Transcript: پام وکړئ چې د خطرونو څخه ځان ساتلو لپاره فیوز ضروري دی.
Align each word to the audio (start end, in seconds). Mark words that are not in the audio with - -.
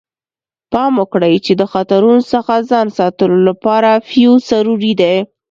پام 0.71 0.91
وکړئ 1.01 1.35
چې 1.45 1.53
د 1.59 1.63
خطرونو 1.73 2.23
څخه 2.33 2.53
ځان 2.69 2.87
ساتلو 2.97 3.37
لپاره 3.49 3.89
فیوز 4.09 4.41
ضروري 4.51 4.93
دی. 5.01 5.15